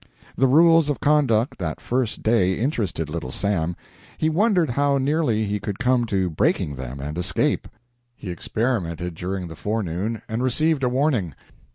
The 0.35 0.47
rules 0.47 0.89
of 0.89 0.99
conduct 0.99 1.59
that 1.59 1.79
first 1.79 2.23
day 2.23 2.53
interested 2.55 3.07
Little 3.07 3.29
Sam. 3.29 3.75
He 4.17 4.31
wondered 4.31 4.71
how 4.71 4.97
nearly 4.97 5.45
he 5.45 5.59
could 5.59 5.77
come 5.77 6.05
to 6.07 6.27
breaking 6.27 6.73
them 6.73 6.99
and 6.99 7.19
escape. 7.19 7.67
He 8.15 8.31
experimented 8.31 9.13
during 9.13 9.47
the 9.47 9.55
forenoon, 9.55 10.23
and 10.27 10.41
received 10.41 10.83
a 10.83 10.89
warning. 10.89 11.35